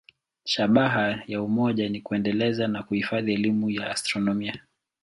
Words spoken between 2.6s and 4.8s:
na kuhifadhi elimu ya astronomia.